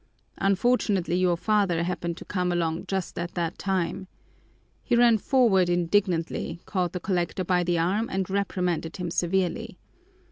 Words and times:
Unfortunately, 0.39 1.13
your 1.15 1.37
father 1.37 1.83
happened 1.83 2.17
to 2.17 2.25
come 2.25 2.51
along 2.51 2.87
just 2.87 3.19
at 3.19 3.35
that 3.35 3.59
time. 3.59 4.07
He 4.83 4.95
ran 4.95 5.19
forward 5.19 5.69
indignantly, 5.69 6.59
caught 6.65 6.93
the 6.93 6.99
collector 6.99 7.43
by 7.43 7.63
the 7.63 7.77
arm, 7.77 8.09
and 8.11 8.27
reprimanded 8.27 8.97
him 8.97 9.11
severely. 9.11 9.77